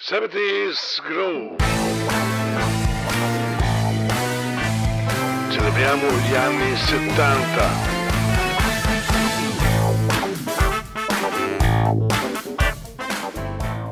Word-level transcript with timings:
70s 0.00 1.02
Groove. 1.02 1.56
Celebriamo 5.50 6.06
gli 6.20 6.34
anni 6.36 6.76
70. 6.76 7.97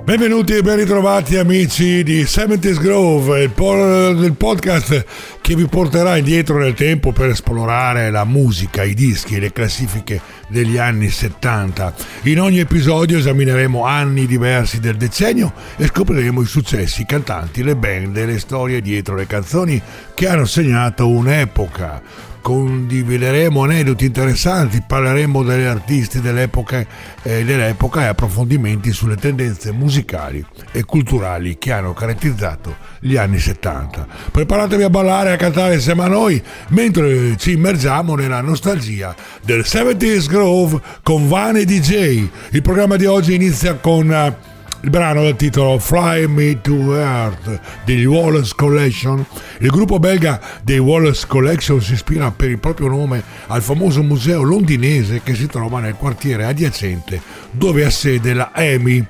Benvenuti 0.06 0.54
e 0.54 0.62
ben 0.62 0.76
ritrovati 0.76 1.36
amici 1.36 2.04
di 2.04 2.22
70s 2.22 2.80
Grove, 2.80 3.42
il, 3.42 3.50
po- 3.50 4.10
il, 4.10 4.34
podcast 4.34 5.04
che 5.40 5.56
vi 5.56 5.66
porterà 5.66 6.16
indietro 6.16 6.58
nel 6.58 6.74
tempo 6.74 7.10
per 7.10 7.30
esplorare 7.30 8.12
la 8.12 8.24
musica, 8.24 8.84
i 8.84 8.94
dischi 8.94 9.34
e 9.34 9.40
le 9.40 9.50
classifiche 9.50 10.20
degli 10.46 10.76
anni 10.76 11.08
70. 11.08 11.92
In 12.22 12.40
ogni 12.40 12.60
episodio 12.60 13.18
esamineremo 13.18 13.84
anni 13.84 14.26
diversi 14.26 14.78
del 14.78 14.96
decennio 14.96 15.52
e 15.76 15.86
scopriremo 15.86 16.40
i 16.40 16.46
successi, 16.46 17.00
i 17.00 17.06
cantanti, 17.06 17.64
le 17.64 17.74
band 17.74 18.16
e 18.16 18.26
le 18.26 18.38
storie 18.38 18.80
dietro 18.80 19.16
le 19.16 19.26
canzoni 19.26 19.82
che 20.14 20.28
hanno 20.28 20.44
segnato 20.44 21.08
un'epoca 21.08 22.35
condivideremo 22.46 23.64
aneddoti 23.64 24.04
interessanti, 24.04 24.80
parleremo 24.86 25.42
degli 25.42 25.64
artisti 25.64 26.20
dell'epoca, 26.20 26.86
eh, 27.24 27.44
dell'epoca, 27.44 28.02
e 28.02 28.06
approfondimenti 28.06 28.92
sulle 28.92 29.16
tendenze 29.16 29.72
musicali 29.72 30.46
e 30.70 30.84
culturali 30.84 31.58
che 31.58 31.72
hanno 31.72 31.92
caratterizzato 31.92 32.76
gli 33.00 33.16
anni 33.16 33.40
70. 33.40 34.06
Preparatevi 34.30 34.84
a 34.84 34.90
ballare 34.90 35.30
e 35.30 35.32
a 35.32 35.36
cantare 35.36 35.74
insieme 35.74 36.04
a 36.04 36.06
noi 36.06 36.40
mentre 36.68 37.36
ci 37.36 37.50
immergiamo 37.50 38.14
nella 38.14 38.40
nostalgia 38.42 39.12
del 39.42 39.64
70s 39.66 40.28
Grove 40.28 40.80
con 41.02 41.26
Vane 41.26 41.64
DJ. 41.64 42.28
Il 42.50 42.62
programma 42.62 42.94
di 42.94 43.06
oggi 43.06 43.34
inizia 43.34 43.74
con... 43.74 44.54
Il 44.86 44.92
brano 44.92 45.24
dal 45.24 45.34
titolo 45.34 45.80
Fly 45.80 46.26
Me 46.26 46.60
to 46.60 46.96
Earth 46.96 47.60
degli 47.84 48.04
Wallace 48.04 48.52
Collection. 48.54 49.26
Il 49.58 49.70
gruppo 49.70 49.98
belga 49.98 50.40
dei 50.62 50.78
Wallace 50.78 51.26
Collection 51.26 51.82
si 51.82 51.94
ispira 51.94 52.30
per 52.30 52.50
il 52.50 52.60
proprio 52.60 52.86
nome 52.86 53.20
al 53.48 53.62
famoso 53.62 54.04
museo 54.04 54.42
londinese 54.42 55.22
che 55.24 55.34
si 55.34 55.48
trova 55.48 55.80
nel 55.80 55.96
quartiere 55.96 56.44
adiacente 56.44 57.20
dove 57.50 57.84
ha 57.84 57.90
sede 57.90 58.32
la 58.32 58.52
EMI, 58.54 59.04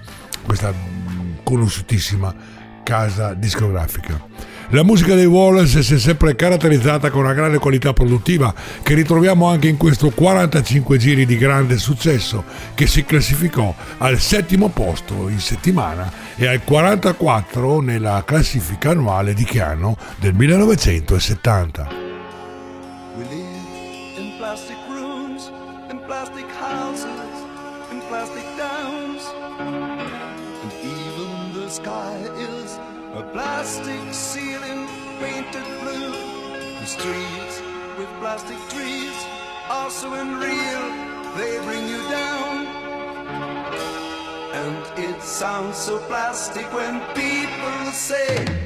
questa 0.46 0.72
conosciutissima 1.42 2.34
casa 2.82 3.34
discografica. 3.34 4.18
La 4.70 4.82
musica 4.82 5.14
dei 5.14 5.26
Wallace 5.26 5.82
si 5.84 5.94
è 5.94 5.98
sempre 5.98 6.34
caratterizzata 6.34 7.10
con 7.10 7.22
una 7.22 7.34
grande 7.34 7.58
qualità 7.58 7.92
produttiva 7.92 8.52
che 8.82 8.94
ritroviamo 8.94 9.46
anche 9.46 9.68
in 9.68 9.76
questo 9.76 10.10
45 10.10 10.98
giri 10.98 11.24
di 11.24 11.36
grande 11.38 11.76
successo 11.78 12.42
che 12.74 12.88
si 12.88 13.04
classificò 13.04 13.72
al 13.98 14.18
settimo 14.18 14.68
posto 14.68 15.28
in 15.28 15.38
settimana 15.38 16.10
e 16.34 16.48
al 16.48 16.64
44 16.64 17.80
nella 17.80 18.24
classifica 18.26 18.90
annuale 18.90 19.34
di 19.34 19.44
che 19.44 19.60
anno? 19.60 19.96
Del 20.18 20.34
1970. 20.34 22.05
With 37.98 38.08
plastic 38.20 38.58
trees 38.68 39.16
are 39.70 39.90
so 39.90 40.12
unreal, 40.12 40.84
they 41.36 41.58
bring 41.64 41.88
you 41.88 42.02
down. 42.08 42.66
And 44.52 44.98
it 44.98 45.22
sounds 45.22 45.76
so 45.76 45.98
plastic 46.00 46.66
when 46.74 47.00
people 47.14 47.92
say, 47.92 48.65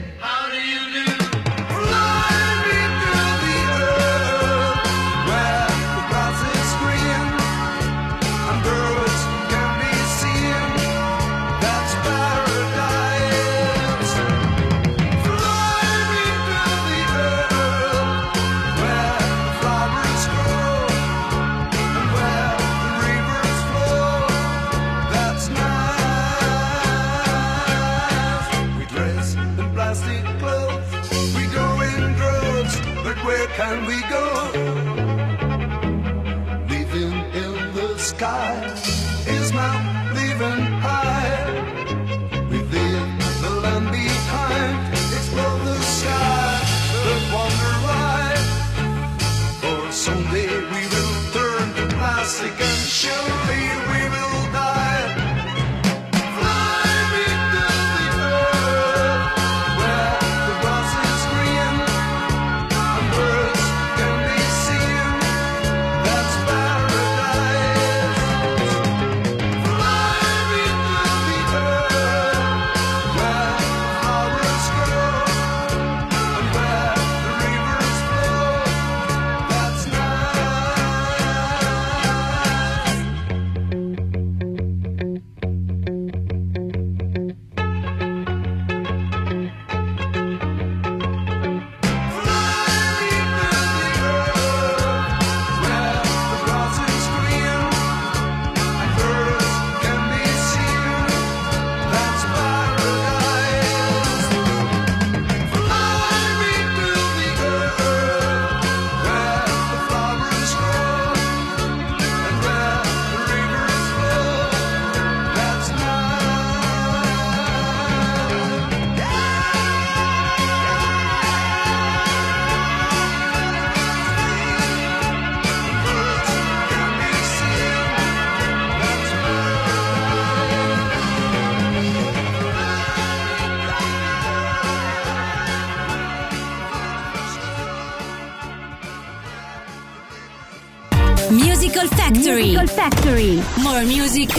More 143.80 143.94
music, 143.94 144.30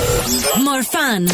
more 0.64 0.84
fun. 0.84 1.28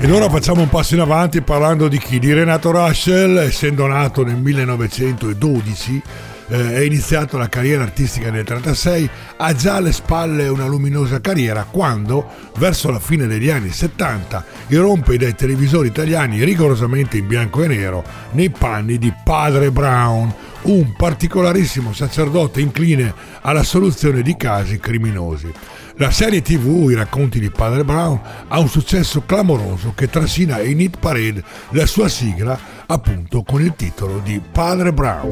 Ed 0.00 0.10
ora 0.10 0.28
facciamo 0.28 0.62
un 0.62 0.68
passo 0.68 0.94
in 0.94 1.00
avanti 1.00 1.40
parlando 1.40 1.86
di 1.86 1.98
chi? 1.98 2.18
Di 2.18 2.32
Renato 2.32 2.72
Russell, 2.72 3.38
essendo 3.38 3.86
nato 3.86 4.24
nel 4.24 4.38
1912 4.38 6.02
eh, 6.48 6.74
è 6.74 6.80
iniziato 6.80 7.38
la 7.38 7.48
carriera 7.48 7.84
artistica 7.84 8.30
nel 8.30 8.44
1936, 8.44 9.10
ha 9.36 9.54
già 9.54 9.76
alle 9.76 9.92
spalle 9.92 10.48
una 10.48 10.66
luminosa 10.66 11.20
carriera 11.20 11.66
quando, 11.70 12.26
verso 12.56 12.90
la 12.90 12.98
fine 12.98 13.26
degli 13.26 13.50
anni 13.50 13.70
70, 13.70 14.44
irrompe 14.68 15.16
dai 15.16 15.34
televisori 15.34 15.88
italiani 15.88 16.42
rigorosamente 16.44 17.18
in 17.18 17.26
bianco 17.26 17.62
e 17.62 17.68
nero 17.68 18.04
nei 18.32 18.50
panni 18.50 18.98
di 18.98 19.12
Padre 19.24 19.70
Brown, 19.70 20.34
un 20.64 20.92
particolarissimo 20.96 21.92
sacerdote 21.92 22.60
incline 22.60 23.12
alla 23.40 23.62
soluzione 23.62 24.22
di 24.22 24.36
casi 24.36 24.78
criminosi. 24.78 25.52
La 25.96 26.10
serie 26.10 26.42
tv 26.42 26.90
I 26.90 26.94
racconti 26.94 27.38
di 27.38 27.50
Padre 27.50 27.84
Brown 27.84 28.20
ha 28.48 28.58
un 28.58 28.68
successo 28.68 29.22
clamoroso 29.24 29.92
che 29.94 30.08
trascina 30.08 30.60
in 30.60 30.80
hit 30.80 30.98
parade 30.98 31.44
la 31.70 31.86
sua 31.86 32.08
sigla 32.08 32.58
appunto 32.86 33.42
con 33.42 33.62
il 33.62 33.74
titolo 33.76 34.18
di 34.18 34.40
Padre 34.40 34.92
Brown. 34.92 35.30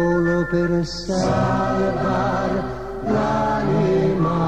Solo 0.00 0.46
per 0.46 0.70
l'anima 3.04 4.38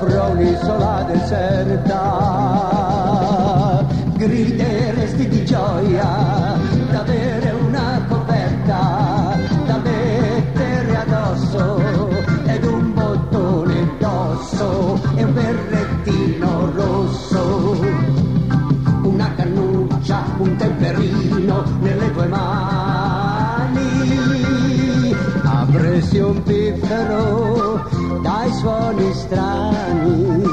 sopra 0.00 0.28
un'isola 0.28 1.04
deserta, 1.12 1.98
grideresti 4.16 5.28
di 5.28 5.44
gioia 5.44 6.56
d'avere 6.90 7.50
una 7.66 8.02
coperta 8.08 9.36
da 9.66 9.76
mettere 9.76 10.96
addosso 10.96 12.08
ed 12.46 12.64
un 12.64 12.94
bottone 12.94 13.74
indosso 13.74 14.98
e 15.16 15.24
un 15.24 15.34
berrettino 15.34 16.72
rosso. 16.74 17.78
Una 19.02 19.34
cannuccia, 19.34 20.24
un 20.38 20.56
temperino 20.56 21.62
nelle 21.80 22.10
tue 22.12 22.26
mani. 22.26 23.78
Avresti 25.44 26.18
un 26.18 26.42
piffero 26.42 27.39
mais 28.40 28.62
foram 28.62 29.10
estranhos. 29.10 30.49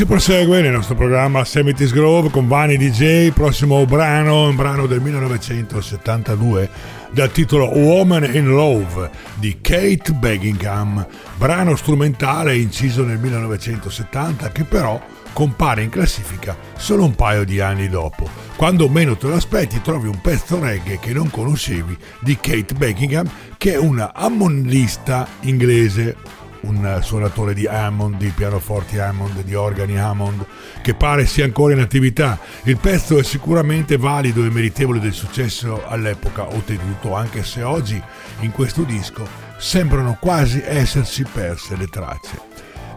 Si 0.00 0.06
prosegue 0.06 0.62
nel 0.62 0.72
nostro 0.72 0.94
programma 0.94 1.44
Semitis 1.44 1.92
Grove 1.92 2.30
con 2.30 2.48
Vani 2.48 2.78
DJ, 2.78 3.32
prossimo 3.32 3.84
brano, 3.84 4.48
un 4.48 4.56
brano 4.56 4.86
del 4.86 5.02
1972 5.02 6.70
dal 7.10 7.30
titolo 7.30 7.66
Woman 7.66 8.34
in 8.34 8.46
Love 8.46 9.10
di 9.34 9.58
Kate 9.60 10.12
Beggingham, 10.14 11.06
brano 11.36 11.76
strumentale 11.76 12.56
inciso 12.56 13.04
nel 13.04 13.18
1970 13.18 14.50
che 14.52 14.64
però 14.64 14.98
compare 15.34 15.82
in 15.82 15.90
classifica 15.90 16.56
solo 16.78 17.04
un 17.04 17.14
paio 17.14 17.44
di 17.44 17.60
anni 17.60 17.90
dopo. 17.90 18.26
Quando 18.56 18.88
meno 18.88 19.18
te 19.18 19.26
lo 19.26 19.34
aspetti 19.34 19.82
trovi 19.82 20.08
un 20.08 20.22
pezzo 20.22 20.58
reggae 20.58 20.98
che 20.98 21.12
non 21.12 21.28
conoscevi 21.28 21.94
di 22.20 22.38
Kate 22.40 22.72
Beckingham 22.72 23.30
che 23.58 23.74
è 23.74 23.76
una 23.76 24.14
ammondista 24.14 25.28
inglese 25.40 26.16
un 26.62 27.00
suonatore 27.02 27.54
di 27.54 27.66
Hammond, 27.66 28.16
di 28.16 28.30
pianoforti 28.30 28.98
Hammond, 28.98 29.42
di 29.42 29.54
organi 29.54 29.98
Hammond, 29.98 30.44
che 30.82 30.94
pare 30.94 31.26
sia 31.26 31.44
ancora 31.44 31.72
in 31.72 31.80
attività. 31.80 32.38
Il 32.64 32.76
pezzo 32.76 33.18
è 33.18 33.22
sicuramente 33.22 33.96
valido 33.96 34.44
e 34.44 34.50
meritevole 34.50 35.00
del 35.00 35.12
successo 35.12 35.86
all'epoca 35.86 36.48
ottenuto, 36.48 37.14
anche 37.14 37.44
se 37.44 37.62
oggi 37.62 38.02
in 38.40 38.50
questo 38.52 38.82
disco 38.82 39.26
sembrano 39.58 40.16
quasi 40.20 40.62
essersi 40.64 41.24
perse 41.24 41.76
le 41.76 41.86
tracce. 41.86 42.49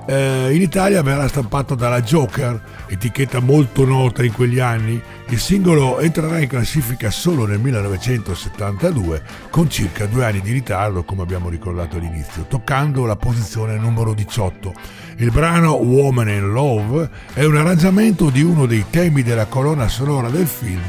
Eh, 0.06 0.54
in 0.54 0.62
Italia 0.62 1.02
verrà 1.02 1.30
stampato 1.30 1.76
dalla 1.76 2.02
Joker, 2.02 2.62
etichetta 2.88 3.40
molto 3.40 3.86
nota 3.86 4.24
in 4.24 4.34
quegli 4.34 4.60
anni. 4.60 5.02
Il 5.30 5.40
singolo 5.40 6.00
entrerà 6.00 6.40
in 6.40 6.48
classifica 6.48 7.10
solo 7.10 7.46
nel 7.46 7.60
1972, 7.60 9.24
con 9.50 9.70
circa 9.70 10.06
due 10.06 10.26
anni 10.26 10.42
di 10.42 10.52
ritardo, 10.52 11.04
come 11.04 11.22
abbiamo 11.22 11.48
ricordato 11.48 11.96
all'inizio, 11.96 12.46
toccando 12.50 13.06
la 13.06 13.16
posizione 13.16 13.78
numero 13.78 14.14
18. 14.14 14.74
Il 15.18 15.32
brano 15.32 15.76
Woman 15.76 16.30
in 16.30 16.52
Love 16.52 17.10
è 17.34 17.46
un 17.46 17.56
arrangiamento 17.56 18.30
di 18.30 18.42
uno 18.42 18.66
dei 18.66 18.86
temi 18.90 19.24
della 19.24 19.46
colonna 19.46 19.88
sonora 19.88 20.30
del 20.30 20.48
film 20.48 20.82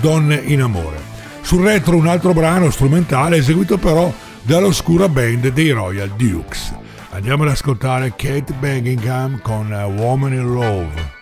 Donne 0.00 0.36
in 0.36 0.62
amore. 0.62 1.10
Sul 1.42 1.62
retro 1.62 1.96
un 1.96 2.06
altro 2.06 2.32
brano 2.32 2.70
strumentale 2.70 3.36
eseguito 3.36 3.76
però 3.76 4.12
dall'oscura 4.42 5.08
band 5.08 5.48
dei 5.48 5.70
Royal 5.70 6.08
Dukes. 6.16 6.72
Andiamo 7.14 7.42
ad 7.42 7.50
ascoltare 7.50 8.14
Kate 8.16 8.54
Beckingham 8.54 9.38
con 9.42 9.70
uh, 9.70 10.00
Woman 10.00 10.32
in 10.32 10.54
Love. 10.54 11.21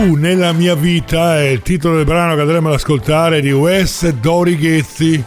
Tu 0.00 0.14
nella 0.14 0.54
mia 0.54 0.74
vita 0.74 1.38
è 1.40 1.48
il 1.48 1.60
titolo 1.60 1.96
del 1.96 2.06
brano 2.06 2.34
che 2.34 2.40
andremo 2.40 2.68
ad 2.68 2.74
ascoltare 2.76 3.42
di 3.42 3.52
Wes 3.52 4.08
Dori 4.08 4.56
Ghezzi 4.56 5.22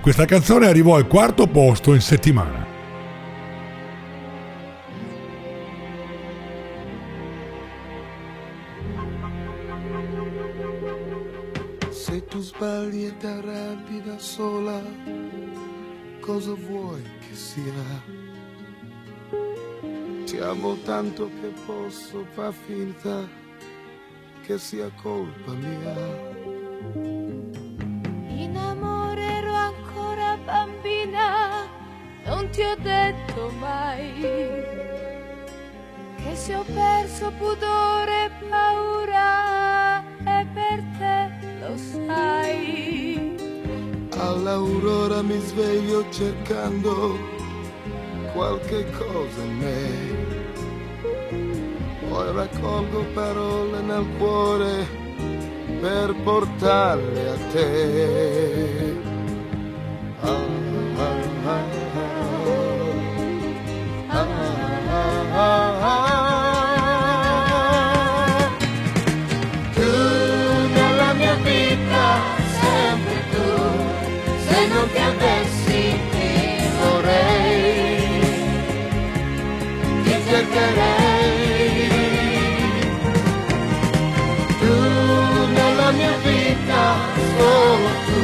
Questa 0.00 0.24
canzone 0.24 0.68
arrivò 0.68 0.94
al 0.94 1.08
quarto 1.08 1.48
posto 1.48 1.94
in 1.94 2.00
settimana. 2.00 2.77
Se 12.58 12.64
tu 12.64 12.70
sbagli 12.70 13.04
e 13.04 13.16
t'arrabbi 13.16 14.02
da 14.02 14.18
sola, 14.18 14.82
cosa 16.20 16.54
vuoi 16.54 17.02
che 17.20 17.34
sia? 17.34 18.02
Ti 20.24 20.38
amo 20.38 20.76
tanto 20.82 21.30
che 21.40 21.52
posso 21.66 22.26
far 22.34 22.52
finta 22.52 23.28
che 24.42 24.58
sia 24.58 24.90
colpa 25.00 25.52
mia. 25.52 25.96
In 28.26 28.56
amore 28.56 29.22
ero 29.22 29.52
ancora 29.52 30.36
bambina, 30.44 31.68
non 32.24 32.50
ti 32.50 32.62
ho 32.62 32.76
detto 32.80 33.52
mai 33.60 34.12
che 36.16 36.34
se 36.34 36.56
ho 36.56 36.64
perso 36.64 37.30
pudore 37.38 38.24
e 38.24 38.30
paura 38.48 40.02
è 40.24 40.46
per 40.52 40.82
te, 40.98 41.30
lo 41.60 41.76
sai. 41.76 42.47
All'aurora 44.18 45.22
mi 45.22 45.38
sveglio 45.38 46.04
cercando 46.10 47.16
qualche 48.32 48.84
cosa 48.90 49.42
in 49.42 49.56
me. 49.58 50.26
Poi 52.08 52.32
raccolgo 52.32 53.04
parole 53.14 53.80
nel 53.80 54.06
cuore 54.18 54.86
per 55.80 56.14
portarle 56.24 57.28
a 57.28 57.36
te. 57.52 58.87
Tu 84.60 84.74
nella 85.52 85.90
mia 85.92 86.16
vita, 86.18 86.82
solo 87.36 87.90
tu, 88.06 88.22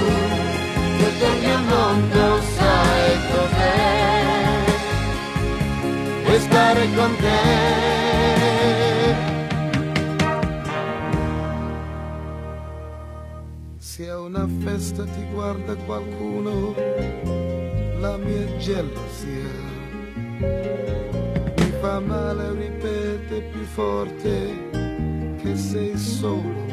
tutto 0.98 1.24
il 1.32 1.36
mio 1.40 1.58
mondo 1.58 2.22
sai 2.56 3.12
cos'è. 3.30 3.78
E 6.26 6.38
stare 6.38 6.82
con 6.94 7.16
te. 7.16 7.42
Se 13.78 14.10
una 14.10 14.48
festa 14.64 15.04
ti 15.04 15.24
guarda 15.32 15.76
qualcuno, 15.86 16.74
la 18.00 18.16
mia 18.16 18.56
gelosia 18.56 19.62
fa 21.84 22.00
male, 22.00 22.54
ripete 22.54 23.42
più 23.52 23.62
forte 23.64 24.70
che 25.42 25.54
sei 25.54 25.98
solo 25.98 26.63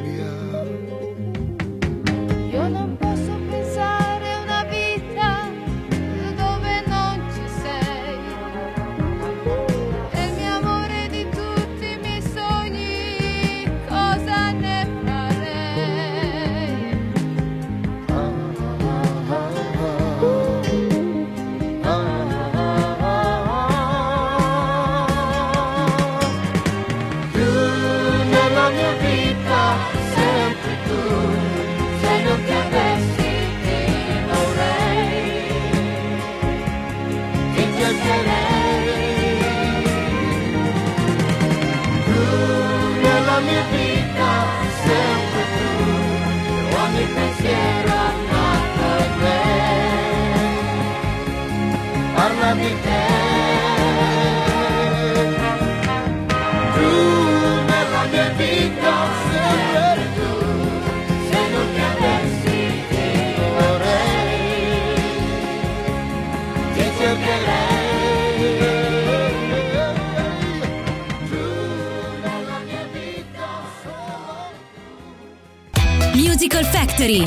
Factory. 77.12 77.24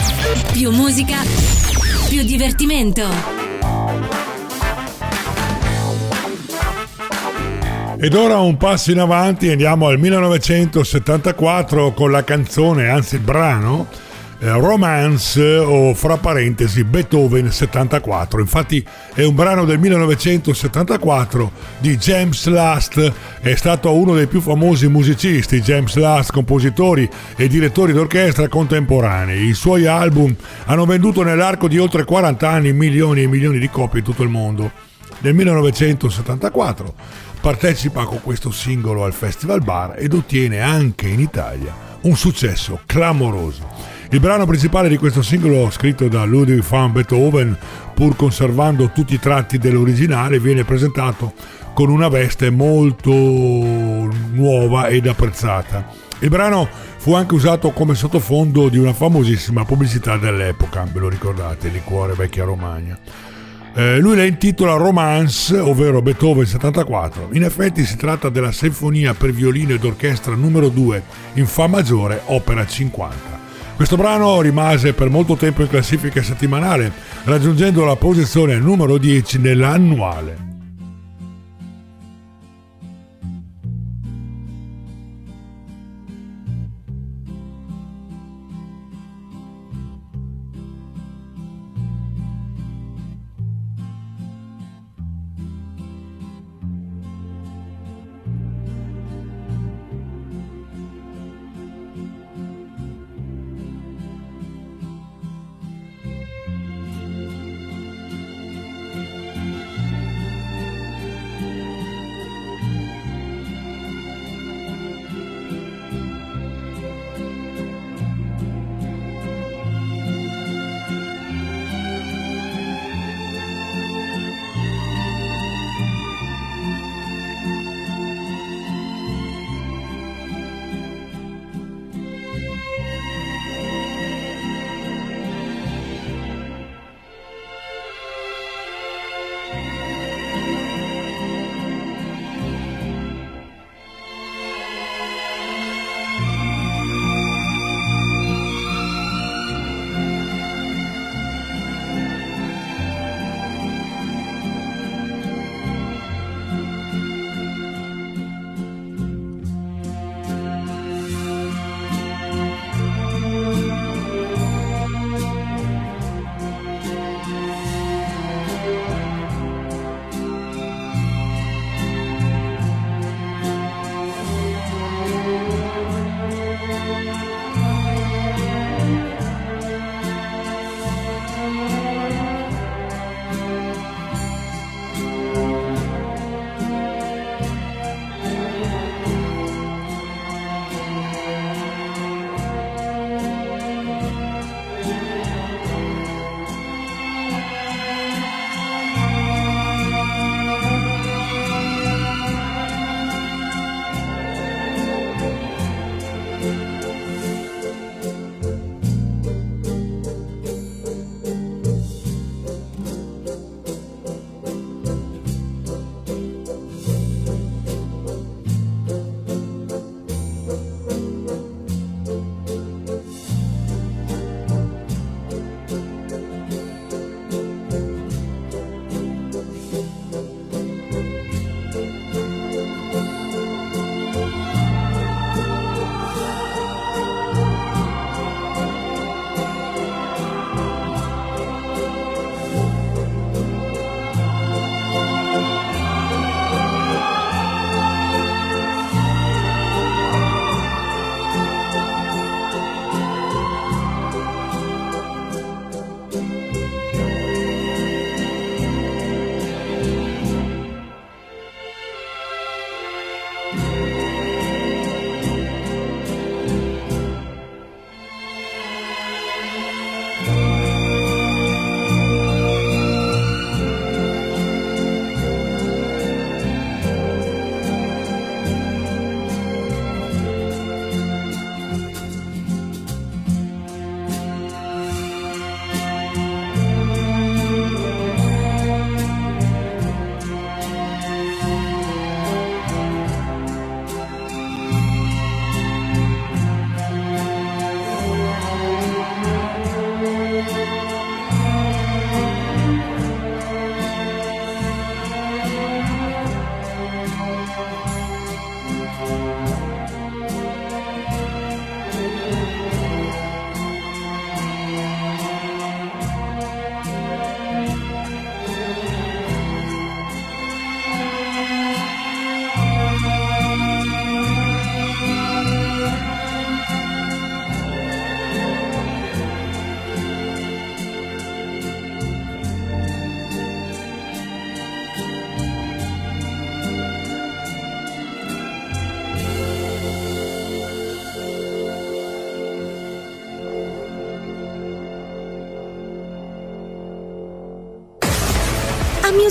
Più 0.52 0.70
musica, 0.70 1.18
più 2.08 2.22
divertimento. 2.22 3.02
Ed 7.98 8.14
ora 8.14 8.38
un 8.38 8.56
passo 8.56 8.90
in 8.90 8.98
avanti, 8.98 9.50
andiamo 9.50 9.88
al 9.88 9.98
1974 9.98 11.92
con 11.92 12.10
la 12.10 12.24
canzone, 12.24 12.88
anzi 12.88 13.16
il 13.16 13.20
brano, 13.20 13.88
Romance 14.52 15.42
o 15.42 15.94
fra 15.94 16.18
parentesi 16.18 16.84
Beethoven 16.84 17.50
74. 17.50 18.40
Infatti 18.40 18.84
è 19.14 19.24
un 19.24 19.34
brano 19.34 19.64
del 19.64 19.78
1974 19.78 21.50
di 21.78 21.96
James 21.96 22.46
Last, 22.48 23.12
è 23.40 23.54
stato 23.54 23.94
uno 23.94 24.14
dei 24.14 24.26
più 24.26 24.42
famosi 24.42 24.86
musicisti, 24.88 25.62
James 25.62 25.94
Last, 25.96 26.32
compositori 26.32 27.08
e 27.36 27.48
direttori 27.48 27.94
d'orchestra 27.94 28.48
contemporanei. 28.48 29.46
I 29.46 29.54
suoi 29.54 29.86
album 29.86 30.34
hanno 30.66 30.84
venduto 30.84 31.22
nell'arco 31.22 31.66
di 31.66 31.78
oltre 31.78 32.04
40 32.04 32.46
anni 32.46 32.72
milioni 32.74 33.22
e 33.22 33.26
milioni 33.26 33.58
di 33.58 33.70
copie 33.70 34.00
in 34.00 34.04
tutto 34.04 34.22
il 34.22 34.28
mondo. 34.28 34.70
Nel 35.20 35.32
1974 35.32 36.94
partecipa 37.40 38.04
con 38.04 38.20
questo 38.20 38.50
singolo 38.50 39.04
al 39.04 39.14
Festival 39.14 39.62
Bar 39.62 39.94
ed 39.96 40.12
ottiene 40.12 40.60
anche 40.60 41.08
in 41.08 41.20
Italia 41.20 41.74
un 42.02 42.16
successo 42.16 42.80
clamoroso. 42.84 43.93
Il 44.14 44.20
brano 44.20 44.46
principale 44.46 44.88
di 44.88 44.96
questo 44.96 45.22
singolo, 45.22 45.70
scritto 45.72 46.06
da 46.06 46.22
Ludwig 46.22 46.62
van 46.62 46.92
Beethoven, 46.92 47.58
pur 47.94 48.14
conservando 48.14 48.92
tutti 48.94 49.14
i 49.14 49.18
tratti 49.18 49.58
dell'originale, 49.58 50.38
viene 50.38 50.62
presentato 50.62 51.32
con 51.74 51.90
una 51.90 52.06
veste 52.06 52.48
molto 52.50 53.10
nuova 53.10 54.86
ed 54.86 55.08
apprezzata. 55.08 55.88
Il 56.20 56.28
brano 56.28 56.68
fu 56.96 57.14
anche 57.14 57.34
usato 57.34 57.72
come 57.72 57.96
sottofondo 57.96 58.68
di 58.68 58.78
una 58.78 58.92
famosissima 58.92 59.64
pubblicità 59.64 60.16
dell'epoca, 60.16 60.86
ve 60.92 61.00
lo 61.00 61.08
ricordate, 61.08 61.68
liquore 61.70 62.12
vecchia 62.12 62.44
Romagna. 62.44 62.96
Eh, 63.74 63.98
lui 63.98 64.14
la 64.14 64.22
intitola 64.22 64.74
Romance, 64.74 65.58
ovvero 65.58 66.00
Beethoven 66.02 66.46
74. 66.46 67.30
In 67.32 67.42
effetti 67.42 67.84
si 67.84 67.96
tratta 67.96 68.28
della 68.28 68.52
sinfonia 68.52 69.12
per 69.12 69.32
violino 69.32 69.72
ed 69.72 69.82
orchestra 69.82 70.36
numero 70.36 70.68
2 70.68 71.02
in 71.32 71.46
Fa 71.46 71.66
maggiore, 71.66 72.20
opera 72.26 72.64
50. 72.64 73.43
Questo 73.76 73.96
brano 73.96 74.40
rimase 74.40 74.92
per 74.92 75.10
molto 75.10 75.34
tempo 75.34 75.62
in 75.62 75.68
classifica 75.68 76.22
settimanale, 76.22 76.92
raggiungendo 77.24 77.84
la 77.84 77.96
posizione 77.96 78.56
numero 78.58 78.98
10 78.98 79.38
nell'annuale. 79.40 80.53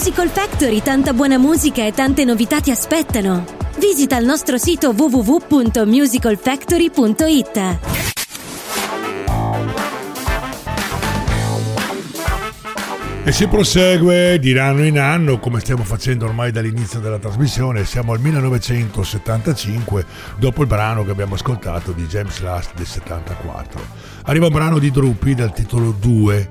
Musical 0.03 0.27
Factory, 0.27 0.81
tanta 0.81 1.13
buona 1.13 1.37
musica 1.37 1.85
e 1.85 1.93
tante 1.93 2.25
novità 2.25 2.59
ti 2.59 2.71
aspettano. 2.71 3.45
Visita 3.77 4.17
il 4.17 4.25
nostro 4.25 4.57
sito 4.57 4.89
www.musicalfactory.it. 4.89 7.79
E 13.23 13.31
si 13.31 13.47
prosegue 13.47 14.39
di 14.39 14.57
anno 14.57 14.83
in 14.83 14.99
anno, 14.99 15.39
come 15.39 15.61
stiamo 15.61 15.85
facendo 15.85 16.25
ormai 16.25 16.51
dall'inizio 16.51 16.99
della 16.99 17.17
trasmissione. 17.17 17.85
Siamo 17.85 18.11
al 18.11 18.19
1975, 18.19 20.05
dopo 20.37 20.63
il 20.63 20.67
brano 20.67 21.05
che 21.05 21.11
abbiamo 21.11 21.35
ascoltato 21.35 21.93
di 21.93 22.05
James 22.07 22.41
Last 22.41 22.73
del 22.75 22.87
74. 22.87 23.79
Arriva 24.23 24.47
un 24.47 24.51
brano 24.51 24.79
di 24.79 24.91
Drupi 24.91 25.33
dal 25.33 25.53
titolo 25.53 25.95
2 25.97 26.49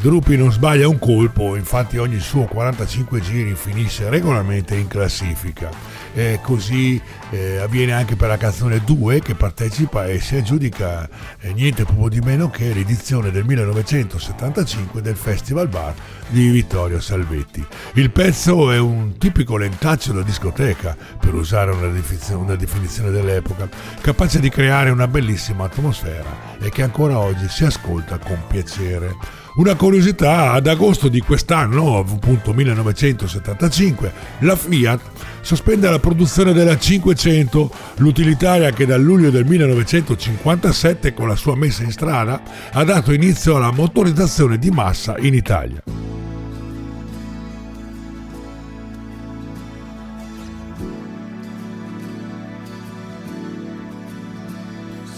Drupi 0.00 0.36
non 0.36 0.52
sbaglia 0.52 0.86
un 0.86 1.00
colpo, 1.00 1.56
infatti 1.56 1.98
ogni 1.98 2.20
suo 2.20 2.44
45 2.44 3.20
giri 3.20 3.56
finisce 3.56 4.08
regolarmente 4.08 4.76
in 4.76 4.86
classifica. 4.86 5.70
E 6.14 6.38
così 6.40 7.02
eh, 7.30 7.56
avviene 7.56 7.94
anche 7.94 8.14
per 8.14 8.28
la 8.28 8.36
canzone 8.36 8.80
2 8.84 9.20
che 9.20 9.34
partecipa 9.34 10.06
e 10.06 10.20
si 10.20 10.36
aggiudica 10.36 11.08
eh, 11.40 11.52
niente 11.52 11.82
proprio 11.82 12.08
di 12.10 12.20
meno 12.20 12.48
che 12.48 12.72
l'edizione 12.72 13.32
del 13.32 13.44
1975 13.44 15.02
del 15.02 15.16
Festival 15.16 15.66
Bar 15.66 15.94
di 16.28 16.48
Vittorio 16.48 17.00
Salvetti. 17.00 17.66
Il 17.94 18.12
pezzo 18.12 18.70
è 18.70 18.78
un 18.78 19.18
tipico 19.18 19.56
lentaccio 19.56 20.12
da 20.12 20.22
discoteca, 20.22 20.96
per 21.18 21.34
usare 21.34 21.72
una 21.72 21.88
definizione, 21.88 22.44
una 22.44 22.54
definizione 22.54 23.10
dell'epoca, 23.10 23.68
capace 24.00 24.38
di 24.38 24.48
creare 24.48 24.90
una 24.90 25.08
bellissima 25.08 25.64
atmosfera 25.64 26.56
e 26.60 26.70
che 26.70 26.84
ancora 26.84 27.18
oggi 27.18 27.48
si 27.48 27.64
ascolta 27.64 28.18
con 28.18 28.40
piacere. 28.46 29.46
Una 29.58 29.74
curiosità, 29.74 30.52
ad 30.52 30.68
agosto 30.68 31.08
di 31.08 31.20
quest'anno, 31.20 31.98
appunto 31.98 32.52
1975, 32.52 34.12
la 34.40 34.54
Fiat 34.54 35.00
sospende 35.40 35.90
la 35.90 35.98
produzione 35.98 36.52
della 36.52 36.78
500, 36.78 37.68
l'utilitaria 37.96 38.70
che 38.70 38.86
dal 38.86 39.02
luglio 39.02 39.30
del 39.30 39.44
1957 39.44 41.12
con 41.12 41.26
la 41.26 41.34
sua 41.34 41.56
messa 41.56 41.82
in 41.82 41.90
strada 41.90 42.40
ha 42.70 42.84
dato 42.84 43.12
inizio 43.12 43.56
alla 43.56 43.72
motorizzazione 43.72 44.58
di 44.58 44.70
massa 44.70 45.16
in 45.18 45.34
Italia. 45.34 45.82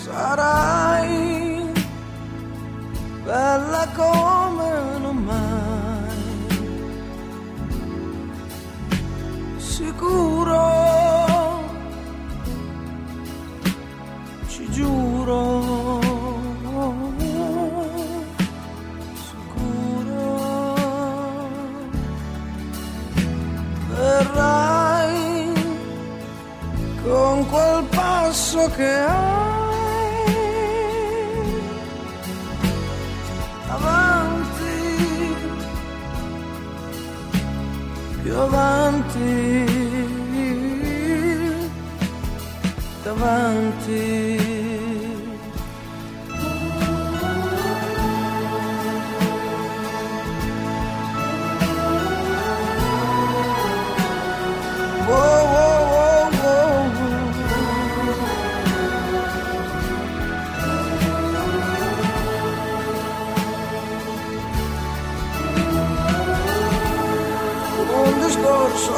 Sarai 0.03 1.41
bella 3.31 3.80
passo 28.61 28.71
che 28.77 28.85
hai. 28.85 29.39
avanti, 33.69 35.35
più 38.23 38.37
avanti, 38.37 39.67
davanti. 43.03 44.50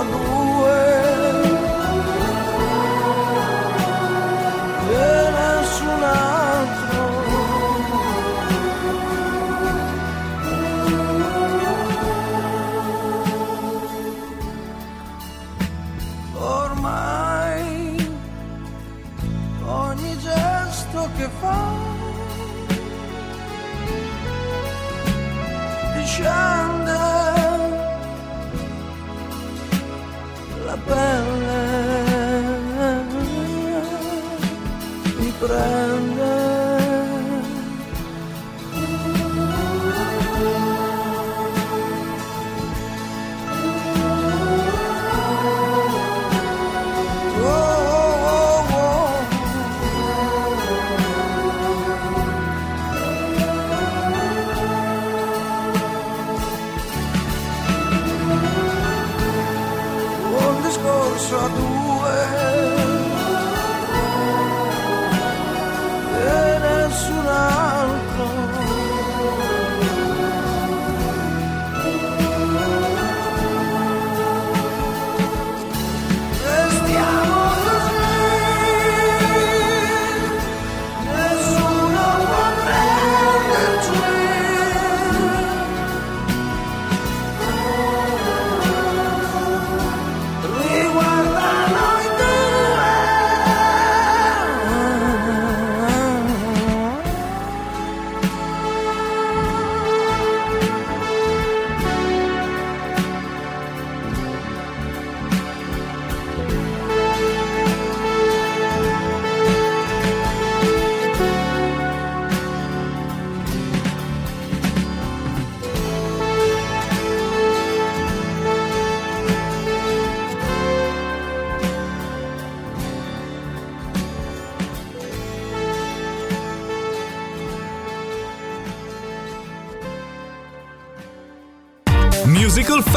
luz. 0.02 0.51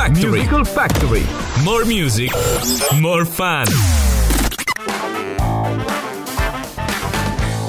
Factory. 0.05 0.29
Musical 0.29 0.65
Factory. 0.67 1.25
More 1.63 1.83
music, 1.83 2.31
more 2.99 3.25
fun. 3.25 3.65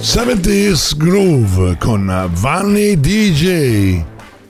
70s 0.00 0.98
Groove 0.98 1.78
con 1.78 2.28
Vanni 2.34 3.00
DJ. 3.00 4.04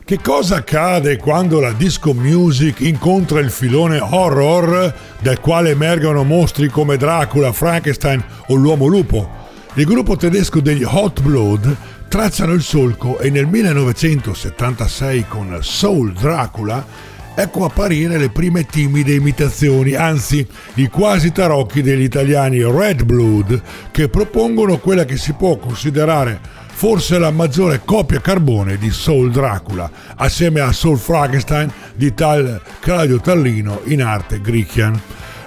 Che 0.05 0.19
cosa 0.21 0.57
accade 0.57 1.17
quando 1.19 1.61
la 1.61 1.71
disco 1.71 2.13
music 2.13 2.81
incontra 2.81 3.39
il 3.39 3.53
filone 3.53 4.01
horror 4.01 4.93
dal 5.21 5.39
quale 5.39 5.71
emergono 5.71 6.25
mostri 6.25 6.69
come 6.69 6.97
Dracula, 6.97 7.53
Frankenstein 7.53 8.21
o 8.49 8.55
l'uomo 8.57 8.87
lupo? 8.87 9.31
Il 9.75 9.85
gruppo 9.85 10.17
tedesco 10.17 10.59
degli 10.59 10.83
Hot 10.85 11.23
Blood 11.23 11.77
tracciano 12.09 12.53
il 12.53 12.63
solco 12.63 13.21
e 13.21 13.31
nel 13.31 13.47
1976 13.47 15.27
con 15.29 15.59
Soul 15.61 16.13
Dracula 16.15 17.15
ecco 17.37 17.67
apparire 17.67 18.17
le 18.17 18.31
prime 18.31 18.65
timide 18.65 19.13
imitazioni, 19.13 19.93
anzi 19.93 20.45
i 20.75 20.89
quasi 20.89 21.33
tarocchi 21.33 21.83
degli 21.83 22.03
italiani 22.03 22.63
Red 22.63 23.05
Blood 23.05 23.63
che 23.91 24.09
propongono 24.09 24.79
quella 24.79 25.05
che 25.05 25.19
si 25.19 25.35
può 25.35 25.57
considerare 25.59 26.41
forse 26.77 27.19
la 27.19 27.31
maggiore 27.31 27.83
copia 27.85 28.21
carbone 28.21 28.79
di 28.79 28.91
Soul 28.91 29.31
Dracula, 29.31 29.91
assieme 30.17 30.61
a 30.61 30.73
Soul 30.73 30.99
Frankenstein 30.99 31.71
di 31.95 32.13
tal 32.15 32.61
Claudio 32.81 33.21
Tallino 33.21 33.81
in 33.85 34.03
arte 34.03 34.41
Gricchian. 34.41 35.01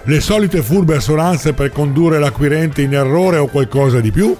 Le 0.04 0.19
solite 0.21 0.62
furbe 0.62 0.95
assonanze 0.95 1.54
per 1.54 1.71
condurre 1.71 2.19
l'acquirente 2.19 2.82
in 2.82 2.93
errore 2.93 3.38
o 3.38 3.47
qualcosa 3.47 3.99
di 3.99 4.12
più? 4.12 4.36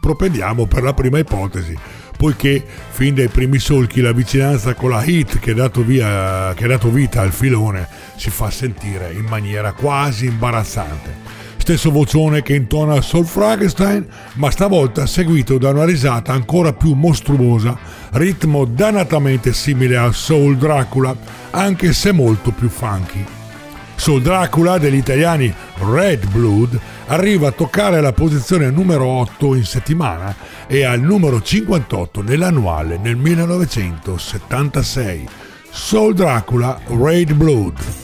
Propendiamo 0.00 0.66
per 0.66 0.82
la 0.82 0.92
prima 0.92 1.18
ipotesi, 1.18 1.76
poiché 2.24 2.64
fin 2.88 3.14
dai 3.14 3.28
primi 3.28 3.58
solchi 3.58 4.00
la 4.00 4.12
vicinanza 4.12 4.72
con 4.72 4.88
la 4.88 5.04
hit 5.04 5.38
che 5.40 5.50
ha 5.50 5.54
dato, 5.54 5.82
via, 5.82 6.54
che 6.54 6.64
ha 6.64 6.68
dato 6.68 6.88
vita 6.88 7.20
al 7.20 7.32
filone 7.32 7.86
si 8.16 8.30
fa 8.30 8.50
sentire 8.50 9.12
in 9.12 9.26
maniera 9.26 9.72
quasi 9.72 10.24
imbarazzante. 10.24 11.14
Stesso 11.58 11.90
vocione 11.90 12.42
che 12.42 12.54
intona 12.54 13.02
Soul 13.02 13.26
Frankenstein, 13.26 14.06
ma 14.36 14.50
stavolta 14.50 15.04
seguito 15.04 15.58
da 15.58 15.68
una 15.68 15.84
risata 15.84 16.32
ancora 16.32 16.72
più 16.72 16.94
mostruosa, 16.94 17.76
ritmo 18.12 18.64
dannatamente 18.64 19.52
simile 19.52 19.98
a 19.98 20.10
Soul 20.10 20.56
Dracula, 20.56 21.14
anche 21.50 21.92
se 21.92 22.10
molto 22.12 22.52
più 22.52 22.70
funky. 22.70 23.43
Soul 23.96 24.22
Dracula 24.22 24.78
degli 24.78 24.96
italiani 24.96 25.52
Red 25.78 26.30
Blood 26.30 26.78
arriva 27.06 27.48
a 27.48 27.52
toccare 27.52 28.00
la 28.00 28.12
posizione 28.12 28.70
numero 28.70 29.06
8 29.06 29.54
in 29.54 29.64
settimana 29.64 30.34
e 30.66 30.84
al 30.84 31.00
numero 31.00 31.40
58 31.40 32.22
nell'annuale 32.22 32.98
nel 32.98 33.16
1976. 33.16 35.26
Soul 35.70 36.14
Dracula 36.14 36.80
Red 36.86 37.32
Blood. 37.32 38.03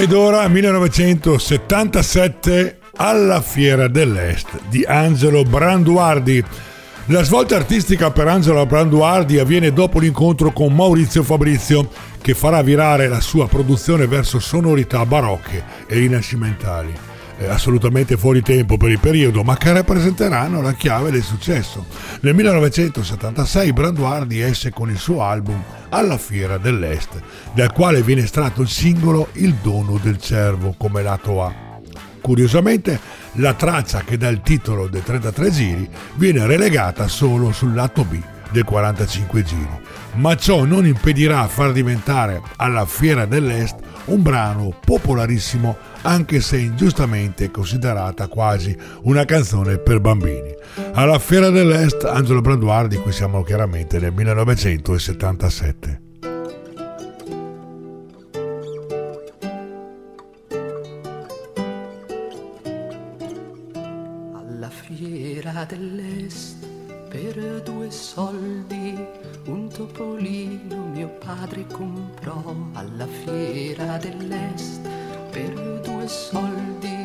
Ed 0.00 0.14
ora 0.14 0.48
1977 0.48 2.78
alla 2.96 3.42
Fiera 3.42 3.86
dell'Est 3.86 4.48
di 4.70 4.82
Angelo 4.82 5.42
Branduardi. 5.42 6.42
La 7.08 7.22
svolta 7.22 7.56
artistica 7.56 8.10
per 8.10 8.26
Angelo 8.26 8.64
Branduardi 8.64 9.38
avviene 9.38 9.74
dopo 9.74 9.98
l'incontro 9.98 10.52
con 10.52 10.74
Maurizio 10.74 11.22
Fabrizio, 11.22 11.86
che 12.22 12.32
farà 12.32 12.62
virare 12.62 13.08
la 13.08 13.20
sua 13.20 13.46
produzione 13.46 14.06
verso 14.06 14.38
sonorità 14.38 15.04
barocche 15.04 15.62
e 15.86 15.96
rinascimentali. 15.96 17.09
È 17.40 17.48
assolutamente 17.48 18.18
fuori 18.18 18.42
tempo 18.42 18.76
per 18.76 18.90
il 18.90 18.98
periodo, 18.98 19.42
ma 19.42 19.56
che 19.56 19.72
rappresenteranno 19.72 20.60
la 20.60 20.74
chiave 20.74 21.10
del 21.10 21.22
successo. 21.22 21.86
Nel 22.20 22.34
1976 22.34 23.72
Branduardi 23.72 24.42
esce 24.42 24.70
con 24.70 24.90
il 24.90 24.98
suo 24.98 25.22
album 25.22 25.64
Alla 25.88 26.18
Fiera 26.18 26.58
dell'Est, 26.58 27.18
dal 27.54 27.72
quale 27.72 28.02
viene 28.02 28.24
estratto 28.24 28.60
il 28.60 28.68
singolo 28.68 29.28
Il 29.32 29.54
dono 29.54 29.98
del 30.02 30.18
cervo 30.18 30.74
come 30.76 31.02
lato 31.02 31.42
A. 31.42 31.54
Curiosamente, 32.20 33.00
la 33.36 33.54
traccia 33.54 34.02
che 34.04 34.18
dà 34.18 34.28
il 34.28 34.42
titolo 34.42 34.86
dei 34.88 35.02
33 35.02 35.50
giri 35.50 35.88
viene 36.16 36.44
relegata 36.44 37.08
solo 37.08 37.52
sul 37.52 37.72
lato 37.72 38.04
B 38.04 38.20
del 38.50 38.64
45 38.64 39.42
giri, 39.42 39.80
ma 40.16 40.36
ciò 40.36 40.64
non 40.64 40.84
impedirà 40.84 41.46
far 41.46 41.72
diventare 41.72 42.42
alla 42.56 42.84
Fiera 42.84 43.24
dell'Est 43.24 43.76
un 44.06 44.22
brano 44.22 44.74
popolarissimo 44.84 45.76
anche 46.02 46.40
se 46.40 46.58
ingiustamente 46.58 47.50
considerata 47.50 48.26
quasi 48.28 48.76
una 49.02 49.24
canzone 49.24 49.78
per 49.78 50.00
bambini. 50.00 50.54
Alla 50.92 51.18
Fiera 51.18 51.50
dell'Est 51.50 52.04
Angelo 52.04 52.40
Branduardi, 52.40 52.96
qui 52.96 53.12
siamo 53.12 53.42
chiaramente 53.42 53.98
nel 53.98 54.12
1977. 54.12 56.00
Alla 64.34 64.70
fiera 64.70 65.66
dell'est 65.68 66.66
per 67.08 67.62
due 67.64 67.90
soldi 67.90 68.96
un 69.50 69.68
topolino 69.68 70.86
mio 70.92 71.08
padre 71.18 71.66
comprò 71.66 72.54
alla 72.74 73.06
fiera 73.06 73.96
dell'est 73.96 74.88
per 75.30 75.80
due 75.82 76.06
soldi 76.06 76.99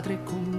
padre 0.00 0.18
comprò 0.24 0.49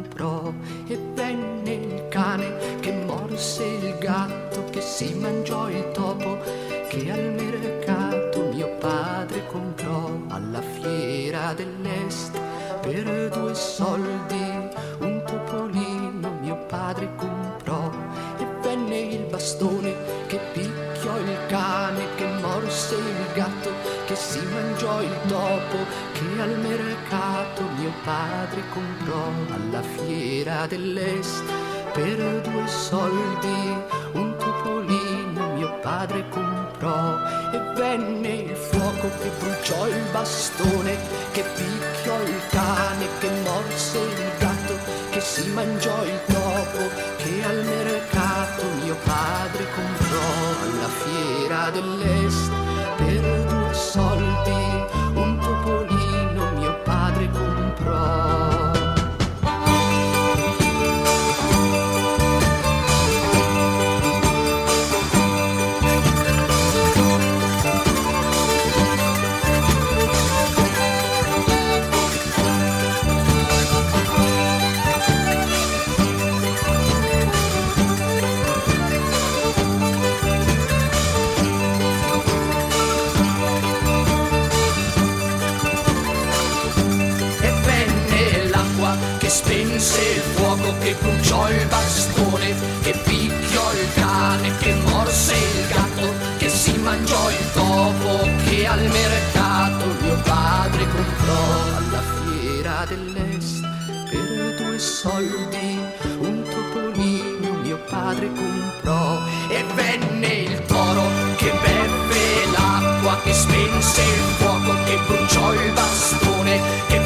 spense 89.44 90.00
il 90.00 90.22
fuoco 90.36 90.74
che 90.80 90.96
bruciò 91.00 91.50
il 91.50 91.66
bastone 91.68 92.54
che 92.82 92.94
picchiò 93.04 93.74
il 93.74 93.88
cane 93.96 94.58
che 94.60 94.74
morse 94.86 95.34
il 95.34 95.68
gatto 95.68 96.14
che 96.38 96.50
si 96.50 96.78
mangiò 96.78 97.30
il 97.30 97.52
topo 97.54 98.30
che 98.46 98.68
al 98.68 98.82
mercato 98.82 99.86
mio 100.02 100.16
padre 100.24 100.86
comprò. 100.96 101.44
Alla 101.78 102.04
fiera 102.22 102.86
dell'est 102.88 103.62
per 104.10 104.56
due 104.58 104.80
soldi 104.80 105.80
un 106.20 106.44
topolino 106.50 107.54
mio 107.64 107.80
padre 107.89 108.28
comprò. 108.28 109.20
E 109.50 109.64
venne 109.74 110.28
il 110.28 110.66
toro 110.66 111.04
che 111.38 111.52
beve 111.64 112.52
l'acqua 112.52 113.20
che 113.24 113.34
spense 113.34 114.02
il 114.02 114.24
fuoco 114.38 114.74
che 114.86 114.98
bruciò 115.08 115.54
il 115.54 115.72
bastone 115.74 116.60
che 116.88 117.01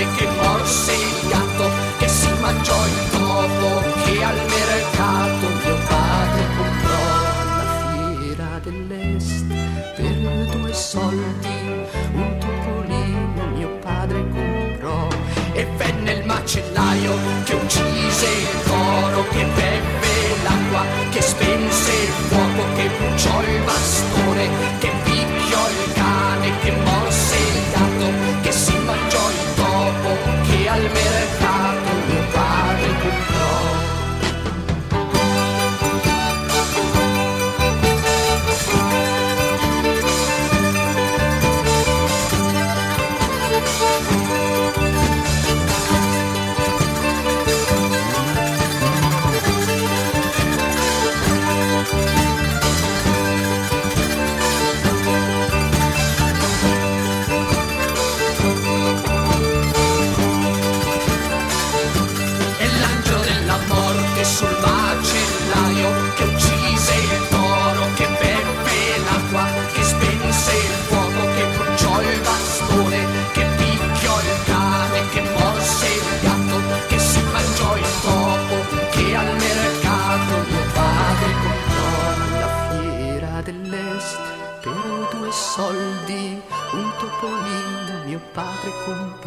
cane 0.00 0.14
che 0.16 0.26
morse 0.40 0.92
il 0.92 1.28
gatto 1.28 1.70
che 1.98 2.08
si 2.08 2.28
mangiò 2.40 2.86
il 2.86 3.10
topo 3.10 3.82
che 4.04 4.22
al 4.22 4.36
mercato 4.36 5.46
mio 5.64 5.76
padre 5.88 6.42
comprò 6.56 7.02
alla 7.40 8.16
fiera 8.18 8.60
dell'est 8.62 9.44
per 9.96 10.56
due 10.56 10.72
soldi 10.72 11.86
un 12.14 12.38
topolino 12.38 13.46
mio 13.54 13.68
padre 13.80 14.26
comprò. 14.28 15.08
E 15.52 15.66
venne 15.76 16.12
il 16.12 16.24
macellaio 16.24 17.12
che 17.44 17.54
uccise 17.54 18.26
il 18.26 18.62
toro 18.64 19.28
che 19.28 19.44
beve 19.44 20.42
l'acqua 20.42 20.84
che 21.10 21.20
spense 21.20 21.92
il 21.92 22.12
fuoco 22.28 22.62
che 22.76 22.88
bruciò 22.96 23.42
il 23.42 23.62
bastone 23.64 24.48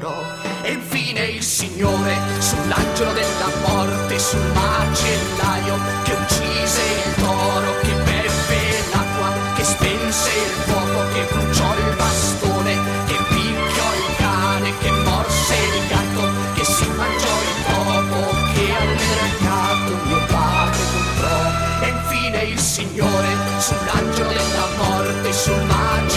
comprò. 0.04 0.24
E 0.62 0.72
infine 0.74 1.26
il 1.28 1.44
Signore 1.44 2.16
sull'angelo 2.40 3.14
della 3.14 3.50
morte, 3.66 4.20
sul 4.20 4.46
macellaio 4.54 5.80
che 6.04 6.12
uccise 6.12 6.82
il 6.82 7.24
toro, 7.24 7.80
che 7.82 7.94
beve 8.04 8.84
l'acqua, 8.92 9.32
che 9.56 9.64
spense 9.64 10.30
il 10.30 10.52
fuoco, 10.66 11.14
che 11.14 11.28
bruciò 11.32 11.74
il 11.76 11.96
bastone, 11.96 12.78
che 13.08 13.18
picchiò 13.30 13.90
il 13.96 14.16
cane, 14.18 14.78
che 14.80 14.92
morse 14.92 15.56
il 15.56 15.88
gatto, 15.88 16.30
che 16.54 16.66
si 16.66 16.88
mangiò 16.96 17.36
il 17.42 17.64
topo, 17.66 18.36
che 18.54 18.76
al 18.76 18.88
mercato 18.88 20.06
mio 20.06 20.26
padre 20.28 20.84
comprò. 20.94 21.86
E 21.86 21.88
infine 21.88 22.44
il 22.44 22.60
Signore 22.60 23.36
sull'angelo 23.58 24.30
della 24.30 24.68
morte, 24.78 25.34
sul 25.34 25.62
macellaio 25.64 26.13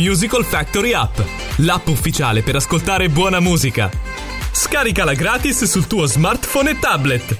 Musical 0.00 0.46
Factory 0.46 0.94
App, 0.94 1.18
l'app 1.56 1.86
ufficiale 1.88 2.40
per 2.40 2.56
ascoltare 2.56 3.10
buona 3.10 3.38
musica. 3.38 3.90
Scaricala 4.50 5.12
gratis 5.12 5.64
sul 5.64 5.86
tuo 5.86 6.06
smartphone 6.06 6.70
e 6.70 6.78
tablet. 6.78 7.38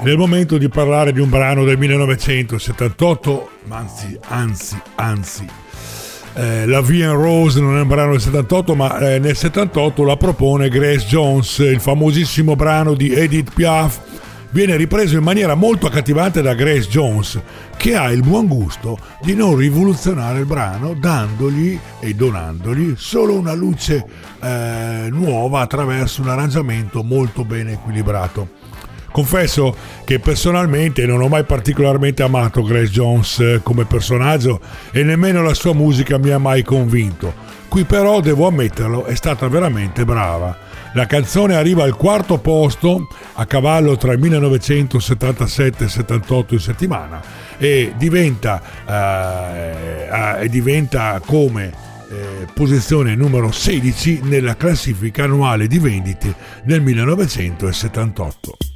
È 0.00 0.08
il 0.08 0.16
momento 0.16 0.58
di 0.58 0.68
parlare 0.68 1.12
di 1.12 1.18
un 1.18 1.28
brano 1.28 1.64
del 1.64 1.76
1978, 1.76 3.50
ma 3.64 3.78
anzi, 3.78 4.16
anzi, 4.28 4.80
anzi. 4.94 5.44
eh, 6.34 6.66
la 6.66 6.82
V 6.82 6.90
Rose 7.10 7.60
non 7.60 7.76
è 7.76 7.80
un 7.80 7.88
brano 7.88 8.12
del 8.12 8.20
78, 8.20 8.76
ma 8.76 8.96
eh, 9.14 9.18
nel 9.18 9.34
78 9.34 10.04
la 10.04 10.16
propone 10.16 10.68
Grace 10.68 11.06
Jones, 11.06 11.58
il 11.58 11.80
famosissimo 11.80 12.54
brano 12.54 12.94
di 12.94 13.12
Edith 13.12 13.52
Piaf. 13.52 14.03
Viene 14.54 14.76
ripreso 14.76 15.16
in 15.16 15.24
maniera 15.24 15.56
molto 15.56 15.88
accattivante 15.88 16.40
da 16.40 16.54
Grace 16.54 16.88
Jones, 16.88 17.40
che 17.76 17.96
ha 17.96 18.12
il 18.12 18.22
buon 18.22 18.46
gusto 18.46 18.96
di 19.20 19.34
non 19.34 19.56
rivoluzionare 19.56 20.38
il 20.38 20.46
brano, 20.46 20.94
dandogli 20.94 21.76
e 21.98 22.14
donandogli 22.14 22.94
solo 22.96 23.36
una 23.36 23.52
luce 23.52 24.06
eh, 24.40 25.08
nuova 25.10 25.58
attraverso 25.58 26.22
un 26.22 26.28
arrangiamento 26.28 27.02
molto 27.02 27.44
ben 27.44 27.70
equilibrato. 27.70 28.48
Confesso 29.10 29.74
che 30.04 30.20
personalmente 30.20 31.04
non 31.04 31.20
ho 31.20 31.26
mai 31.26 31.42
particolarmente 31.42 32.22
amato 32.22 32.62
Grace 32.62 32.92
Jones 32.92 33.40
eh, 33.40 33.60
come 33.60 33.86
personaggio 33.86 34.60
e 34.92 35.02
nemmeno 35.02 35.42
la 35.42 35.54
sua 35.54 35.74
musica 35.74 36.16
mi 36.16 36.30
ha 36.30 36.38
mai 36.38 36.62
convinto. 36.62 37.34
Qui 37.66 37.82
però, 37.82 38.20
devo 38.20 38.46
ammetterlo, 38.46 39.06
è 39.06 39.16
stata 39.16 39.48
veramente 39.48 40.04
brava. 40.04 40.56
La 40.94 41.06
canzone 41.06 41.56
arriva 41.56 41.82
al 41.82 41.96
quarto 41.96 42.38
posto 42.38 43.08
a 43.32 43.46
cavallo 43.46 43.96
tra 43.96 44.12
il 44.12 44.20
1977 44.20 45.82
e 45.82 45.86
il 45.86 45.90
78 45.90 46.54
in 46.54 46.60
settimana 46.60 47.20
e 47.58 47.94
diventa, 47.96 48.62
eh, 48.86 50.42
eh, 50.42 50.48
diventa 50.48 51.20
come 51.24 51.72
eh, 52.08 52.46
posizione 52.54 53.16
numero 53.16 53.50
16 53.50 54.20
nella 54.22 54.56
classifica 54.56 55.24
annuale 55.24 55.66
di 55.66 55.80
vendite 55.80 56.32
nel 56.62 56.80
1978. 56.80 58.73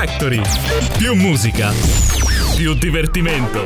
Factory. 0.00 0.40
Più 0.96 1.12
musica. 1.14 1.72
Più 2.54 2.72
divertimento. 2.74 3.64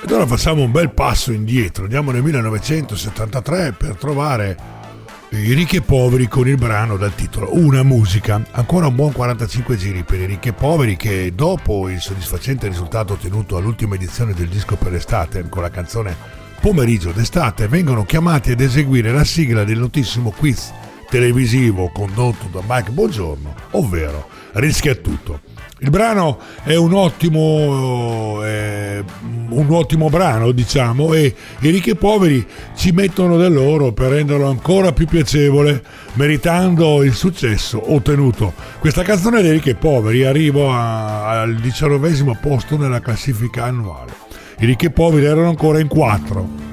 Ed 0.00 0.08
ora 0.12 0.24
facciamo 0.24 0.62
un 0.62 0.70
bel 0.70 0.92
passo 0.92 1.32
indietro, 1.32 1.82
andiamo 1.82 2.12
nel 2.12 2.22
1973 2.22 3.72
per 3.72 3.96
trovare 3.96 4.56
i 5.30 5.54
ricchi 5.54 5.78
e 5.78 5.80
poveri 5.80 6.28
con 6.28 6.46
il 6.46 6.54
brano 6.54 6.96
dal 6.96 7.16
titolo 7.16 7.48
Una 7.56 7.82
musica. 7.82 8.40
Ancora 8.52 8.86
un 8.86 8.94
buon 8.94 9.10
45 9.10 9.76
giri 9.76 10.04
per 10.04 10.20
i 10.20 10.26
ricchi 10.26 10.50
e 10.50 10.52
poveri 10.52 10.94
che 10.94 11.32
dopo 11.34 11.88
il 11.88 12.00
soddisfacente 12.00 12.68
risultato 12.68 13.14
ottenuto 13.14 13.56
all'ultima 13.56 13.96
edizione 13.96 14.34
del 14.34 14.46
disco 14.46 14.76
per 14.76 14.92
l'estate 14.92 15.48
con 15.48 15.62
la 15.62 15.70
canzone 15.70 16.14
pomeriggio 16.60 17.10
d'estate 17.10 17.66
vengono 17.66 18.04
chiamati 18.04 18.52
ad 18.52 18.60
eseguire 18.60 19.10
la 19.10 19.24
sigla 19.24 19.64
del 19.64 19.78
notissimo 19.78 20.30
quiz 20.30 20.72
televisivo 21.08 21.90
condotto 21.92 22.48
da 22.50 22.60
Mike 22.66 22.90
Buongiorno, 22.90 23.54
ovvero 23.72 24.36
Rischia 24.52 24.94
tutto. 24.94 25.40
Il 25.80 25.90
brano 25.90 26.38
è 26.64 26.74
un 26.74 26.92
ottimo, 26.92 28.40
eh, 28.44 29.04
un 29.50 29.66
ottimo 29.70 30.08
brano, 30.08 30.50
diciamo, 30.50 31.14
e 31.14 31.32
i 31.60 31.70
ricchi 31.70 31.90
e 31.90 31.94
poveri 31.94 32.44
ci 32.74 32.90
mettono 32.90 33.36
del 33.36 33.52
loro 33.52 33.92
per 33.92 34.10
renderlo 34.10 34.48
ancora 34.48 34.92
più 34.92 35.06
piacevole, 35.06 35.80
meritando 36.14 37.04
il 37.04 37.14
successo 37.14 37.92
ottenuto. 37.92 38.54
Questa 38.80 39.02
canzone 39.02 39.40
dei 39.40 39.52
ricchi 39.52 39.70
e 39.70 39.76
poveri 39.76 40.24
arriva 40.24 41.28
al 41.28 41.54
diciannovesimo 41.54 42.36
posto 42.40 42.76
nella 42.76 43.00
classifica 43.00 43.64
annuale. 43.64 44.12
I 44.58 44.66
ricchi 44.66 44.86
e 44.86 44.90
poveri 44.90 45.26
erano 45.26 45.48
ancora 45.48 45.78
in 45.78 45.86
quattro. 45.86 46.67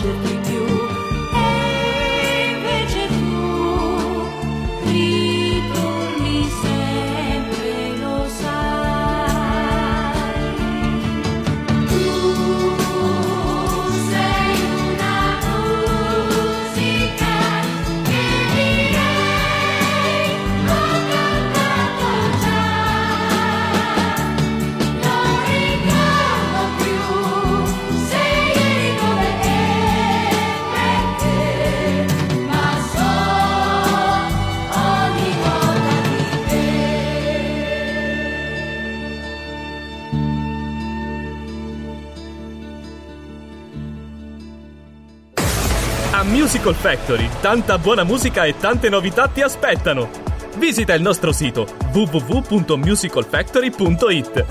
Riconoscerti 0.00 0.38
più 0.48 0.56
e 0.56 0.59
Factory, 46.90 47.30
tanta 47.40 47.78
buona 47.78 48.02
musica 48.02 48.44
e 48.46 48.56
tante 48.58 48.88
novità 48.88 49.28
ti 49.28 49.42
aspettano. 49.42 50.10
Visita 50.56 50.92
il 50.92 51.02
nostro 51.02 51.30
sito 51.30 51.68
www.musicalfactory.it. 51.92 54.46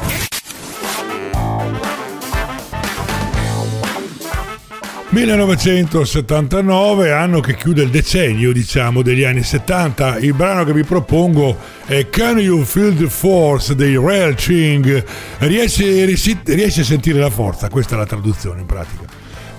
...1979, 5.11 7.11
anno 7.11 7.41
che 7.41 7.55
chiude 7.55 7.83
il 7.83 7.89
decennio, 7.89 8.53
diciamo, 8.53 9.01
degli 9.01 9.25
anni 9.25 9.43
70. 9.43 10.19
Il 10.19 10.33
brano 10.33 10.63
che 10.63 10.71
vi 10.71 10.85
propongo 10.85 11.57
è 11.85 12.07
Can 12.09 12.39
You 12.39 12.63
Feel 12.63 12.95
the 12.95 13.09
Force 13.09 13.75
dei 13.75 13.97
Real 13.97 14.35
Ching. 14.35 15.03
Riesci, 15.39 16.05
riesci 16.05 16.79
a 16.79 16.85
sentire 16.85 17.19
la 17.19 17.29
forza? 17.29 17.67
Questa 17.67 17.95
è 17.95 17.97
la 17.97 18.05
traduzione 18.05 18.61
in 18.61 18.65
pratica. 18.65 19.08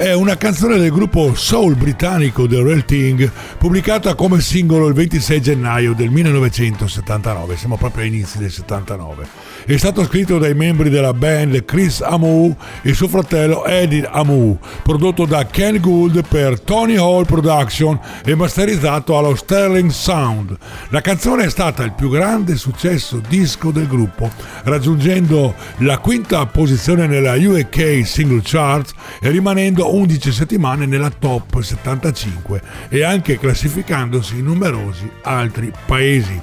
È 0.01 0.14
una 0.14 0.38
canzone 0.38 0.78
del 0.78 0.90
gruppo 0.90 1.34
soul 1.34 1.74
britannico 1.74 2.48
The 2.48 2.62
Real 2.62 2.86
Thing, 2.86 3.30
pubblicata 3.59 4.14
come 4.14 4.40
singolo 4.40 4.86
il 4.86 4.94
26 4.94 5.42
gennaio 5.42 5.92
del 5.92 6.09
1979, 6.09 7.55
siamo 7.59 7.76
proprio 7.76 8.05
agli 8.05 8.14
inizi 8.14 8.38
del 8.38 8.51
79. 8.51 9.26
È 9.66 9.76
stato 9.76 10.03
scritto 10.05 10.38
dai 10.38 10.55
membri 10.55 10.88
della 10.88 11.12
band 11.12 11.66
Chris 11.66 12.01
Amu 12.01 12.57
e 12.80 12.94
suo 12.94 13.09
fratello 13.09 13.66
Eddie 13.66 14.09
Amu, 14.11 14.59
prodotto 14.82 15.26
da 15.26 15.44
Ken 15.44 15.78
Gould 15.78 16.26
per 16.26 16.61
Tony 16.61 16.96
Hall 16.96 17.26
Production 17.26 18.01
e 18.24 18.34
masterizzato 18.34 19.18
allo 19.18 19.34
Sterling 19.34 19.90
Sound. 19.90 20.57
La 20.88 21.03
canzone 21.03 21.44
è 21.44 21.51
stata 21.51 21.82
il 21.82 21.92
più 21.92 22.09
grande 22.09 22.57
successo 22.57 23.20
disco 23.28 23.70
del 23.70 23.86
gruppo, 23.86 24.30
raggiungendo 24.62 25.55
la 25.80 25.98
quinta 25.98 26.46
posizione 26.46 27.07
nella 27.07 27.34
UK 27.34 28.01
Single 28.03 28.40
Chart 28.42 28.94
e 29.20 29.28
rimanendo 29.28 29.88
11 29.91 30.32
settimane 30.32 30.86
nella 30.86 31.11
top 31.11 31.61
75 31.61 32.62
e 32.88 33.03
anche 33.03 33.38
classificandosi 33.38 34.38
in 34.38 34.45
numerosi 34.45 35.11
altri 35.22 35.70
paesi. 35.86 36.41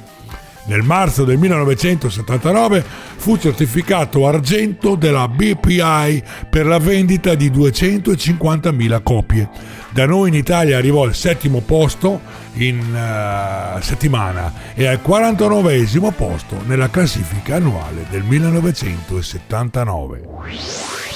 Nel 0.67 0.83
marzo 0.83 1.23
del 1.23 1.37
1979 1.37 2.83
fu 3.15 3.37
certificato 3.37 4.27
argento 4.27 4.95
della 4.95 5.29
BPI 5.29 6.21
per 6.49 6.65
la 6.65 6.77
vendita 6.77 7.35
di 7.35 7.49
250.000 7.49 9.01
copie. 9.01 9.49
Da 9.91 10.05
noi 10.05 10.27
in 10.27 10.35
Italia 10.35 10.77
arrivò 10.77 11.03
al 11.03 11.15
settimo 11.15 11.61
posto 11.61 12.19
in 12.55 12.79
uh, 12.79 13.81
settimana 13.81 14.51
e 14.73 14.87
al 14.87 15.01
49 15.01 15.87
posto 16.13 16.61
nella 16.65 16.89
classifica 16.89 17.55
annuale 17.55 18.05
del 18.09 18.23
1979. 18.23 21.06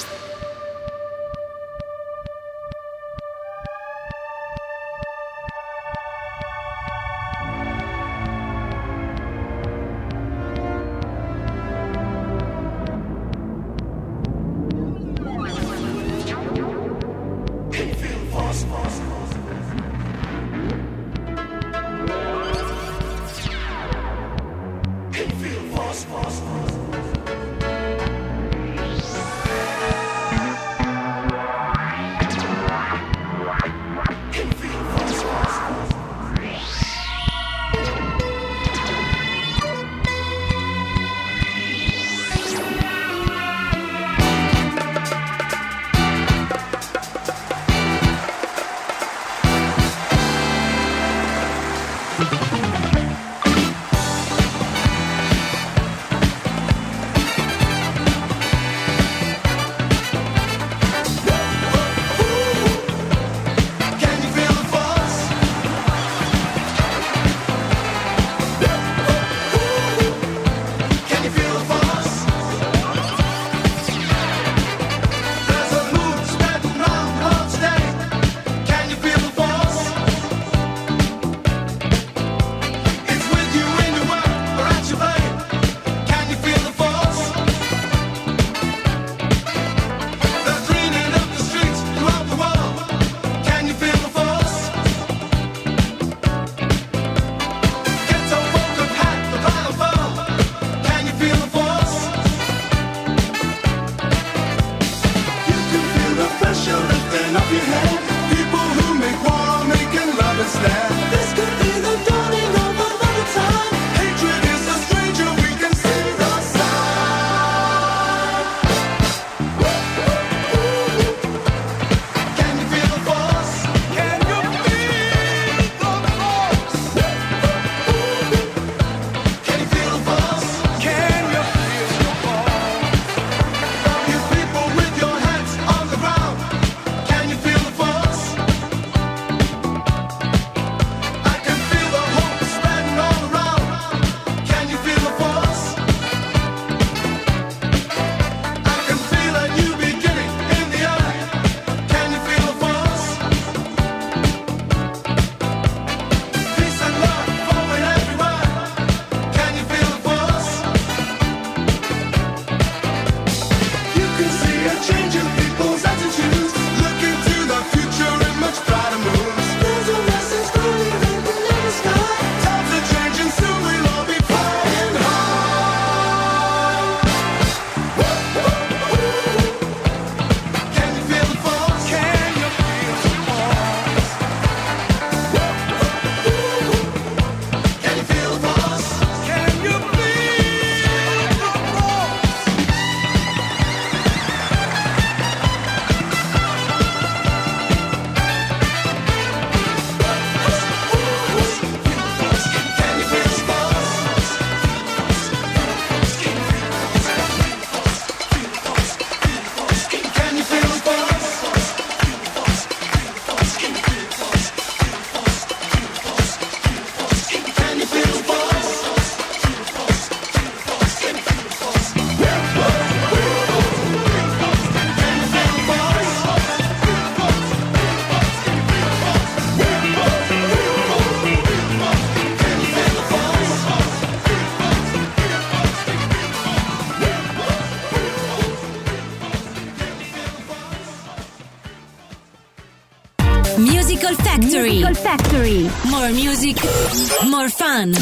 More 247.29 247.49
fun. 247.49 247.93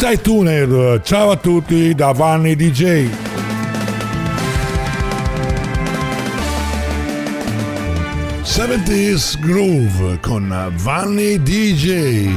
Stay 0.00 0.20
tuned, 0.20 1.02
ciao 1.02 1.32
a 1.32 1.36
tutti 1.36 1.92
da 1.92 2.12
Vanni 2.12 2.54
DJ. 2.54 3.08
'70s 8.42 9.40
Groove 9.40 10.20
con 10.20 10.72
Vanni 10.76 11.42
DJ. 11.42 12.28